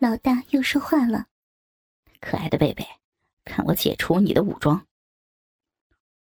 [0.00, 1.26] 老大又说话了
[2.22, 2.82] ：“可爱的贝贝，
[3.44, 4.86] 看我解除你的武装。”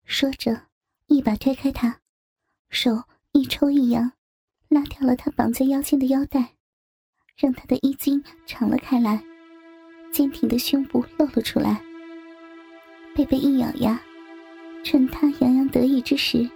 [0.07, 0.67] 说着，
[1.07, 1.99] 一把推开他，
[2.69, 3.03] 手
[3.33, 4.13] 一抽一扬，
[4.69, 6.53] 拉掉了他绑在腰间的腰带，
[7.35, 9.21] 让他的衣襟敞了开来，
[10.09, 11.83] 坚挺的胸部露了出来。
[13.13, 14.01] 贝贝一咬牙，
[14.85, 16.49] 趁他洋洋得意之时，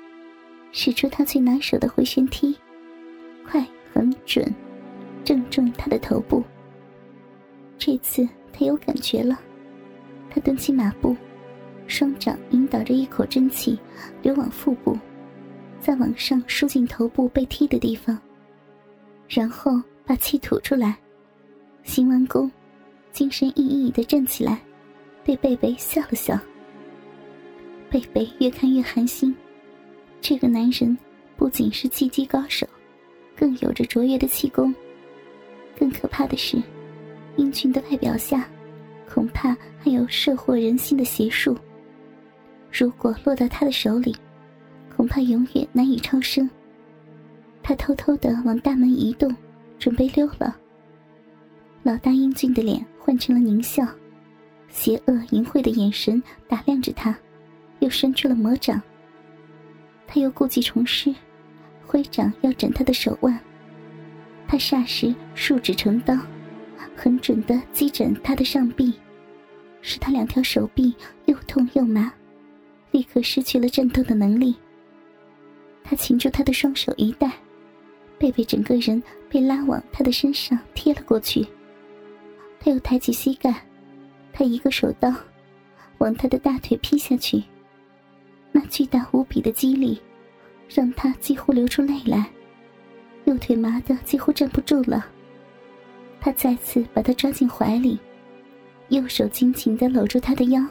[0.71, 2.57] 使出他最拿手的回旋踢，
[3.45, 4.55] 快、很准，
[5.25, 6.41] 正中他的头部。
[7.80, 9.39] 这次他有感觉了，
[10.29, 11.15] 他蹲起马步，
[11.87, 13.79] 双掌引导着一口真气
[14.21, 14.96] 流往腹部，
[15.79, 18.20] 再往上输进头部被踢的地方，
[19.29, 20.97] 然后把气吐出来。
[21.84, 22.51] 行完功，
[23.14, 24.59] 精神奕奕的站起来，
[25.23, 26.37] 对贝贝笑了笑。
[27.89, 29.34] 贝贝越看越寒心，
[30.20, 30.96] 这个男人
[31.37, 32.67] 不仅是技击高手，
[33.38, 34.75] 更有着卓越的气功。
[35.80, 36.61] 更可怕的是。
[37.39, 38.45] 英俊的外表下，
[39.08, 41.58] 恐怕还有摄惑人心的邪术。
[42.70, 44.14] 如果落到他的手里，
[44.94, 46.48] 恐怕永远难以超生。
[47.64, 49.34] 他偷偷的往大门移动，
[49.80, 50.54] 准备溜了。
[51.81, 53.88] 老大英俊的脸换成了狞笑，
[54.68, 57.18] 邪恶淫秽的眼神打量着他，
[57.80, 58.81] 又伸出了魔掌。
[60.06, 61.16] 他又故技重施，
[61.86, 63.40] 挥掌要斩他的手腕。
[64.46, 66.18] 他霎时竖指成刀。
[67.02, 68.94] 很准的击枕他的上臂，
[69.81, 70.94] 使他两条手臂
[71.28, 72.11] 又痛又麻，
[72.91, 74.53] 立刻失去了战斗的能力。
[75.81, 77.31] 他擒住他的双手一带，
[78.17, 81.47] 贝贝整个人被拉往他的身上贴了过去。
[82.59, 83.66] 他又抬起膝盖，
[84.34, 85.09] 他一个手刀
[86.00, 87.41] 往他的大腿劈下去，
[88.52, 90.02] 那巨大无比的肌力
[90.67, 92.30] 让他几乎流出泪来，
[93.23, 95.08] 右腿麻的几乎站不住了。
[96.22, 98.00] 他再次把她抓进怀里，
[98.89, 100.62] 右手紧紧的搂住她的腰，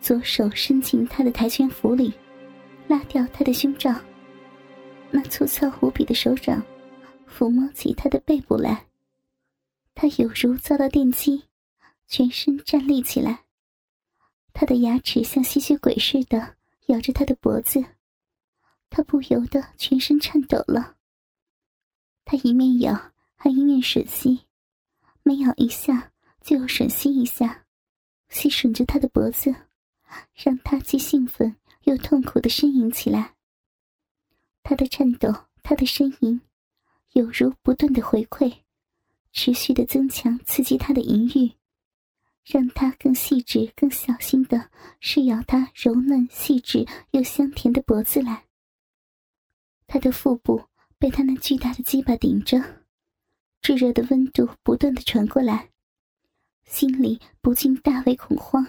[0.00, 2.12] 左手伸进她的跆拳服里，
[2.86, 3.94] 拉掉她的胸罩。
[5.10, 6.62] 那粗糙无比的手掌
[7.28, 8.86] 抚摸起她的背部来。
[9.94, 11.44] 她有如遭到电击，
[12.06, 13.40] 全身站立起来。
[14.52, 16.56] 他的牙齿像吸血鬼似的
[16.86, 17.84] 咬着她的脖子，
[18.88, 20.96] 她不由得全身颤抖了。
[22.24, 24.40] 他一面咬，还一面吮吸。
[25.30, 26.10] 每咬一下，
[26.40, 27.64] 就要吮吸一下，
[28.30, 29.54] 吸吮着他的脖子，
[30.34, 31.54] 让他既兴奋
[31.84, 33.36] 又痛苦的呻吟起来。
[34.64, 35.32] 他的颤抖，
[35.62, 36.40] 他的呻吟，
[37.12, 38.52] 有如不断的回馈，
[39.30, 41.52] 持续的增强刺激他的淫欲，
[42.44, 48.46] 让他更细致、更小心的试咬他柔嫩、细致又香甜的脖子来。
[49.86, 50.64] 他的腹部
[50.98, 52.79] 被他那巨大的鸡巴顶着。
[53.62, 55.68] 炙热的温度不断的传过来，
[56.64, 58.66] 心里不禁大为恐慌，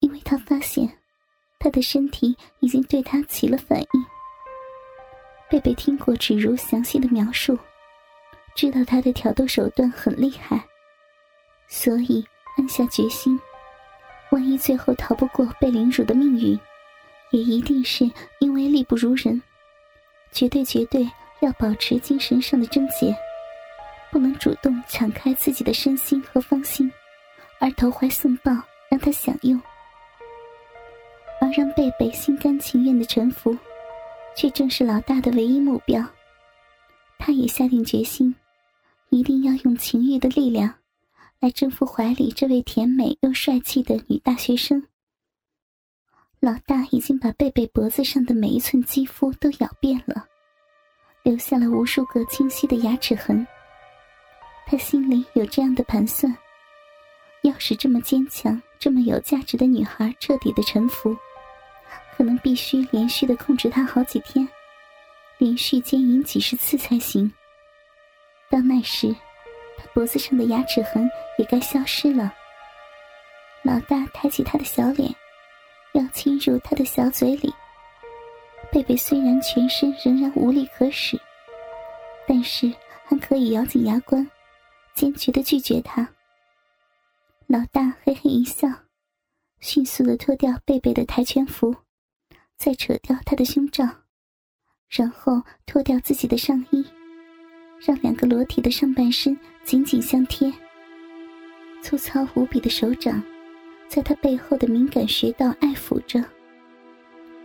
[0.00, 0.98] 因为他发现
[1.58, 3.86] 他的身体已经对他起了反应。
[5.48, 7.58] 贝贝听过芷如详细的描述，
[8.54, 10.62] 知道他的挑逗手段很厉害，
[11.66, 12.24] 所以
[12.58, 13.40] 暗下决心：
[14.30, 16.60] 万一最后逃不过被凌辱的命运，
[17.32, 18.08] 也一定是
[18.40, 19.42] 因为力不如人，
[20.32, 23.16] 绝对绝对要保持精神上的贞洁。
[24.10, 26.90] 不能主动敞开自己的身心和芳心，
[27.58, 28.52] 而投怀送抱
[28.90, 29.60] 让他享用，
[31.40, 33.56] 而让贝贝心甘情愿的臣服，
[34.36, 36.04] 却正是老大的唯一目标。
[37.18, 38.34] 他也下定决心，
[39.10, 40.74] 一定要用情欲的力量，
[41.38, 44.82] 来征服怀里这位甜美又帅气的女大学生。
[46.40, 50.26] 老大已经把贝贝脖子上的每一寸肌肤都咬遍了，
[51.22, 53.46] 留下了无数个清晰的牙齿痕。
[54.70, 56.32] 他心里有这样的盘算：
[57.42, 61.16] 要使这么坚强、这么有价值的女孩彻底的臣服，
[62.16, 64.48] 可能必须连续的控制她好几天，
[65.38, 67.32] 连续奸淫几十次才行。
[68.48, 69.12] 到那时，
[69.76, 72.32] 他脖子上的牙齿痕也该消失了。
[73.64, 75.12] 老大抬起他的小脸，
[75.94, 77.52] 要侵入他的小嘴里。
[78.70, 81.20] 贝贝虽然全身仍然无力可使，
[82.24, 82.72] 但是
[83.04, 84.24] 还可以咬紧牙关。
[85.00, 86.06] 坚决的拒绝他。
[87.46, 88.68] 老大嘿嘿一笑，
[89.58, 91.74] 迅速的脱掉贝贝的跆拳服，
[92.58, 93.88] 再扯掉他的胸罩，
[94.90, 96.84] 然后脱掉自己的上衣，
[97.80, 100.52] 让两个裸体的上半身紧紧相贴。
[101.80, 103.22] 粗糙无比的手掌，
[103.88, 106.22] 在他背后的敏感穴道爱抚着。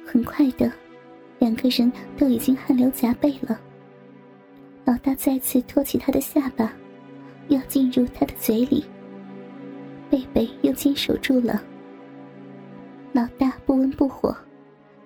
[0.06, 0.70] 很快的，
[1.40, 3.58] 两个人都已经汗流浃背了。
[4.84, 6.70] 老大再次托起他的下巴。
[7.48, 8.84] 要进入他的嘴里。
[10.10, 11.64] 贝贝又坚守住了。
[13.12, 14.36] 老大不温不火，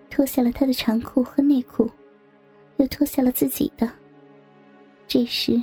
[0.10, 1.90] 脱下了他的长裤和内裤，
[2.78, 3.90] 又脱下了自己的。
[5.08, 5.62] 这时，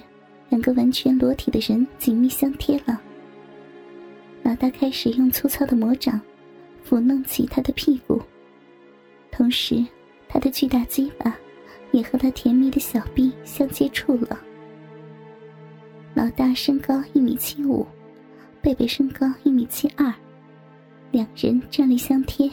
[0.49, 3.01] 两个完全裸体的人紧密相贴了。
[4.43, 6.21] 老大开始用粗糙的魔掌
[6.89, 8.23] 抚弄起他的屁股，
[9.31, 9.85] 同时，
[10.29, 11.37] 他的巨大鸡巴
[11.91, 14.41] 也和他甜蜜的小臂相接触了。
[16.17, 17.87] 老大身高一米七五。
[18.63, 20.11] 贝贝身高一米七二，
[21.11, 22.51] 两人站立相贴，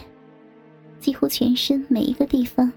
[1.00, 2.70] 几乎全身每一个地方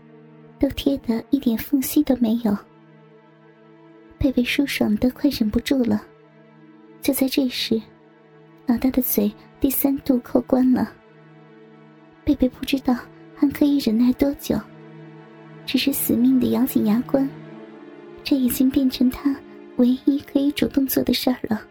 [0.60, 2.56] 都贴得一点缝隙都没有。
[4.16, 6.00] 贝贝舒爽的快忍不住了。
[7.02, 7.82] 就在这时，
[8.66, 10.92] 老大的嘴第三度扣关了。
[12.24, 12.96] 贝贝不知道
[13.34, 14.56] 还可以忍耐多久，
[15.66, 17.28] 只是死命的咬紧牙关。
[18.22, 19.34] 这已经变成他
[19.76, 21.66] 唯一可以主动做的事儿了。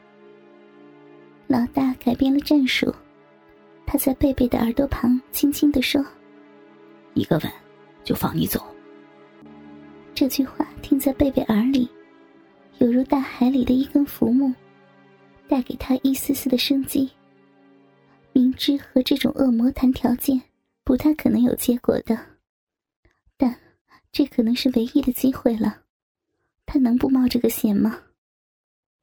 [1.48, 2.94] 老大改变了战术，
[3.86, 6.04] 他在贝贝的耳朵旁轻轻的说
[7.14, 7.52] ：“一个吻，
[8.04, 8.64] 就放你走。”
[10.16, 11.90] 这句话听在贝贝耳里，
[12.80, 14.54] 犹如大海里的一根浮木，
[15.48, 17.10] 带给他一丝丝的生机。
[18.34, 20.42] 明知和这种恶魔谈条件
[20.84, 22.18] 不太可能有结果的，
[23.38, 23.56] 但
[24.12, 25.82] 这可能是唯一的机会了。
[26.76, 27.98] 他能不冒这个险吗？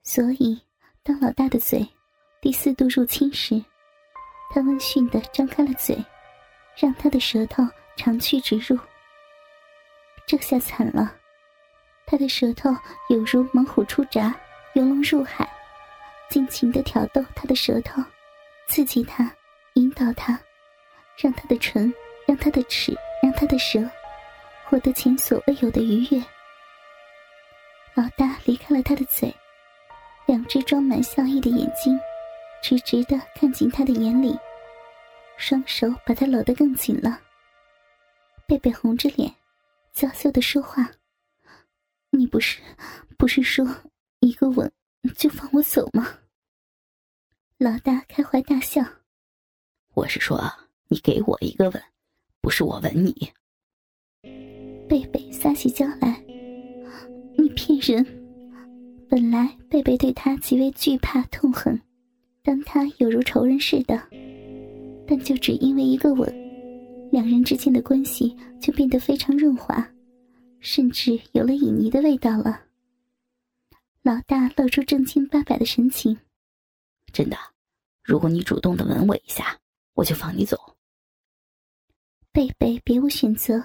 [0.02, 0.60] 所以，
[1.02, 1.88] 当老大的嘴。
[2.42, 3.64] 第四度入侵时，
[4.50, 5.96] 他温驯的张开了嘴，
[6.76, 7.66] 让他的舌头
[7.96, 8.78] 长驱直入。
[10.26, 11.16] 这下惨了，
[12.04, 12.69] 他的舌头
[13.08, 14.38] 有如猛虎出闸，
[14.74, 15.50] 游龙入海，
[16.28, 18.02] 尽情的挑逗他的舌头，
[18.69, 19.34] 刺激他，
[19.76, 20.38] 引导他，
[21.16, 21.90] 让他的唇，
[22.26, 23.80] 让他的齿，让他的舌，
[24.66, 26.22] 获得前所未有的愉悦。
[27.94, 29.34] 老大离开了他的嘴，
[30.26, 31.98] 两只装满笑意的眼睛。
[32.62, 34.38] 直直的看进他的眼里，
[35.36, 37.20] 双手把他搂得更紧了。
[38.46, 39.34] 贝贝红着脸，
[39.92, 40.88] 娇羞的说话
[42.10, 42.62] ：“你不是，
[43.18, 43.66] 不是说
[44.20, 44.72] 一个吻
[45.16, 46.20] 就放我走吗？”
[47.58, 48.80] 老大开怀大笑
[49.94, 50.40] ：“我是说，
[50.86, 51.82] 你给我一个吻，
[52.40, 53.32] 不是我吻你。”
[54.88, 56.21] 贝贝撒起娇来：“你
[57.54, 58.04] 骗人！
[59.08, 61.81] 本来贝贝对他极为惧怕痛恨。”
[62.44, 64.02] 当他有如仇人似的，
[65.06, 66.28] 但就只因为一个吻，
[67.12, 69.88] 两人之间的关系就变得非常润滑，
[70.58, 72.62] 甚至有了旖旎的味道了。
[74.02, 76.19] 老大露出正经八百的神情
[77.12, 77.37] ：“真的，
[78.02, 79.56] 如果你主动的吻我一下，
[79.94, 80.58] 我就放你走。”
[82.32, 83.62] 贝贝别无选择，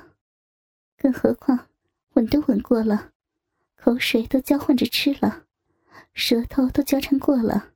[1.00, 1.58] 更何况
[2.14, 3.10] 吻都吻过了，
[3.88, 5.46] 口水都交换着吃了，
[6.14, 7.70] 舌头都交缠过了。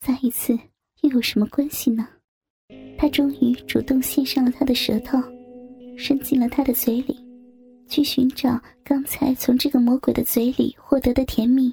[0.00, 0.58] 再一次
[1.02, 2.08] 又有什么关系呢？
[2.98, 5.18] 他终于主动献上了他的舌头，
[5.96, 7.16] 伸进了他的嘴里，
[7.86, 11.72] 去寻找刚才从这个魔鬼的嘴里获得的甜蜜。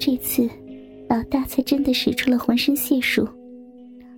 [0.00, 0.50] 这次，
[1.08, 3.28] 老大才真的使出了浑身解数，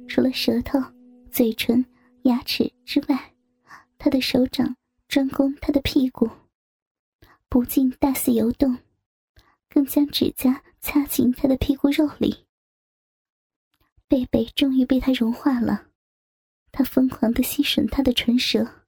[0.09, 0.83] 除了舌头、
[1.31, 1.85] 嘴唇、
[2.23, 3.35] 牙齿之外，
[3.99, 4.75] 他的手掌
[5.07, 6.27] 专攻他的屁股，
[7.57, 8.77] 不禁大肆游动，
[9.71, 12.45] 更将指甲插进他的屁股肉里。
[14.07, 15.87] 贝贝终于被他融化了，
[16.71, 18.83] 他疯狂的吸吮他的唇舌，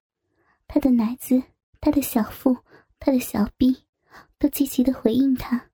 [0.67, 1.43] 他的奶子、
[1.81, 2.55] 他的小腹、
[3.01, 3.75] 他的小臂，
[4.39, 5.71] 都积极的回应他，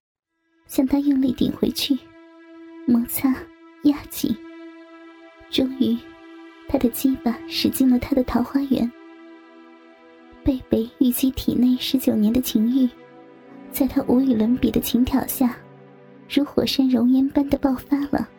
[0.65, 1.99] 向他用力顶回去，
[2.87, 3.27] 摩擦、
[3.83, 4.33] 压紧。
[5.51, 5.97] 终于，
[6.69, 8.89] 他的鸡巴使进了他的桃花源。
[10.45, 12.87] 贝贝郁积体内十九年的情欲，
[13.71, 15.57] 在他无与伦比的情挑下，
[16.29, 18.29] 如火山熔岩般的爆发了。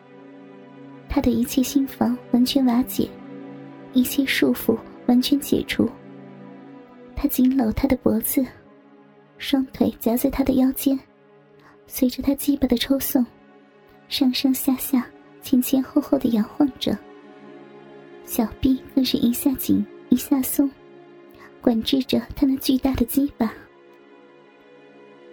[1.09, 3.09] 他的一切心房完全瓦解，
[3.91, 5.85] 一切束缚完全解除。
[7.13, 8.41] 他紧搂她的脖子，
[9.37, 10.97] 双腿夹在她的腰间，
[11.87, 13.25] 随着他鸡巴的抽送，
[14.07, 15.05] 上上下下、
[15.41, 16.97] 前前后后的摇晃着。
[18.23, 20.71] 小臂更是一下紧一下松，
[21.67, 23.53] 管制着他那巨大的鸡巴。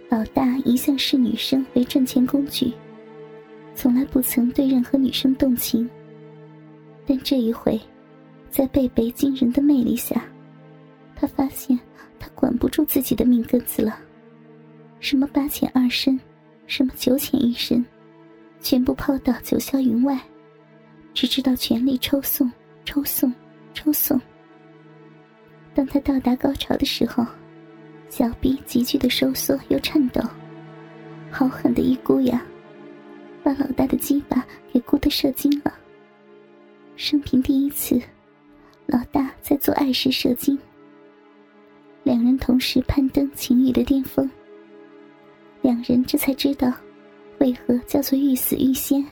[0.09, 2.73] 老大一向视女生为赚钱工具。
[3.73, 5.89] 从来不曾对任何女生动情，
[7.07, 7.79] 但这一回，
[8.49, 10.25] 在贝贝惊人的魅力下，
[11.15, 11.79] 他发现
[12.19, 13.97] 他管不住自己的命根子了。
[14.99, 16.19] 什么八浅二深，
[16.67, 17.85] 什么九浅一深，
[18.59, 20.19] 全部抛到九霄云外，
[21.13, 22.51] 只知道全力抽送、
[22.83, 23.33] 抽送、
[23.73, 24.19] 抽送。
[25.75, 27.23] 当他到达高潮的时候，
[28.09, 30.21] 小臂急剧的收缩又颤抖，
[31.29, 32.41] 好狠的一箍呀！
[33.43, 35.73] 把老大的鸡巴给箍的射精了。
[36.95, 38.01] 生平第一次，
[38.85, 40.57] 老大在做爱时射精。
[42.03, 44.29] 两人同时攀登情欲的巅峰。
[45.61, 46.71] 两人这才知道，
[47.39, 49.05] 为何叫做欲死欲仙。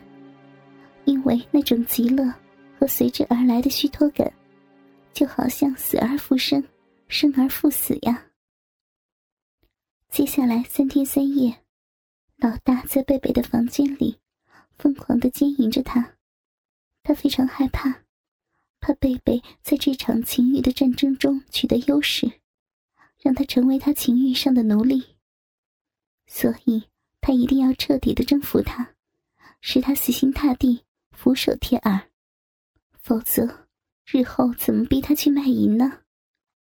[1.03, 2.34] 因为那种极乐
[2.79, 4.32] 和随之而来的虚脱感，
[5.13, 6.67] 就好像死而复生，
[7.08, 8.32] 生而复死呀。
[10.10, 11.63] 接下来三天三夜，
[12.38, 14.20] 老大在贝贝的房间里
[14.77, 16.15] 疯狂的奸淫着他。
[17.03, 18.03] 他非常害怕，
[18.79, 22.32] 怕贝贝在这场情欲的战争中取得优势，
[23.20, 25.15] 让他成为他情欲上的奴隶。
[26.25, 26.84] 所以，
[27.22, 28.96] 他一定要彻底的征服他，
[29.62, 32.10] 使他死心塌地、俯首帖耳，
[33.01, 33.62] 否则
[34.05, 36.00] 日后怎么逼他去卖淫呢？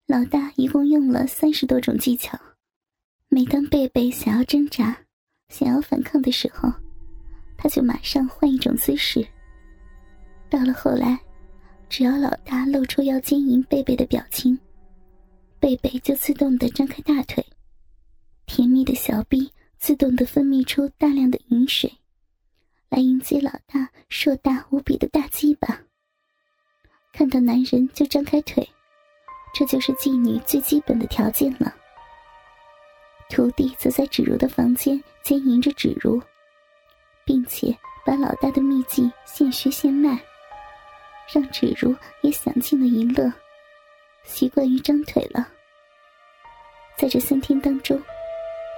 [0.06, 2.40] 老大一共用了三十多种技巧，
[3.30, 4.98] 每当贝贝想要挣扎、
[5.50, 6.72] 想要反抗的时候，
[7.58, 9.26] 他就马上换一种姿势。
[10.50, 11.20] 到了后来，
[11.90, 14.58] 只要老大露出要奸淫贝贝的表情，
[15.60, 17.44] 贝贝就自动的张开大腿。
[18.46, 21.92] 甜蜜的小臂自动的分泌出大量的饮水，
[22.90, 25.82] 来迎接老大硕大无比的大鸡巴。
[27.14, 28.68] 看到男人就张开腿，
[29.54, 31.74] 这就是妓女最基本的条件了。
[33.30, 36.22] 徒弟则在芷如的房间奸淫着芷如，
[37.24, 37.74] 并且
[38.06, 40.20] 把老大的秘技现学现卖，
[41.34, 43.32] 让芷如也享尽了淫乐，
[44.24, 45.48] 习惯于张腿了。
[46.98, 48.02] 在这三天当中。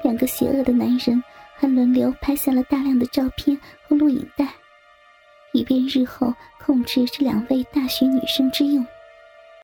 [0.04, 1.24] 两个邪恶的男人
[1.56, 4.54] 还轮流拍下了大量的照片和录影带，
[5.56, 8.86] 以便日后控制这两位大学女生之用。